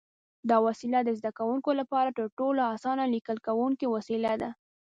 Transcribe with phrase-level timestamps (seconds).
[0.49, 4.49] دا وسیله د زده کوونکو لپاره تر ټولو اسانه لیکل کوونکی وسیله ده.